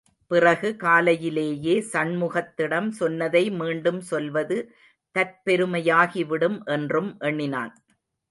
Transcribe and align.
பிறகு 0.31 0.69
காலையிலேயே 0.75 1.75
சண்முகத்திடம் 1.91 2.87
சொன்னதை 2.91 3.43
மீண்டும் 3.51 4.01
சொல்வது 4.01 4.57
தற்பெருமையாகி 5.15 6.23
விடும் 6.25 6.57
என்றும் 6.67 7.11
எண்ணினான். 7.19 7.73